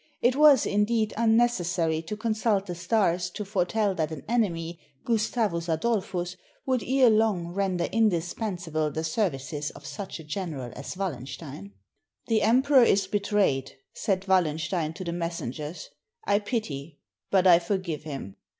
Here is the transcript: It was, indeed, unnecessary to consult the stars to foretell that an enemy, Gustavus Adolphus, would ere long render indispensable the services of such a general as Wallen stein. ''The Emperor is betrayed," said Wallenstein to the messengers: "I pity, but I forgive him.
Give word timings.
It 0.19 0.35
was, 0.35 0.65
indeed, 0.65 1.13
unnecessary 1.15 2.01
to 2.01 2.17
consult 2.17 2.65
the 2.65 2.73
stars 2.73 3.29
to 3.29 3.45
foretell 3.45 3.93
that 3.93 4.11
an 4.11 4.23
enemy, 4.27 4.79
Gustavus 5.05 5.69
Adolphus, 5.69 6.37
would 6.65 6.81
ere 6.81 7.11
long 7.11 7.49
render 7.49 7.83
indispensable 7.83 8.89
the 8.89 9.03
services 9.03 9.69
of 9.69 9.85
such 9.85 10.19
a 10.19 10.23
general 10.23 10.71
as 10.75 10.97
Wallen 10.97 11.27
stein. 11.27 11.73
''The 12.27 12.41
Emperor 12.41 12.81
is 12.83 13.05
betrayed," 13.05 13.73
said 13.93 14.27
Wallenstein 14.27 14.93
to 14.93 15.03
the 15.03 15.13
messengers: 15.13 15.89
"I 16.25 16.39
pity, 16.39 16.97
but 17.29 17.45
I 17.45 17.59
forgive 17.59 18.01
him. 18.01 18.37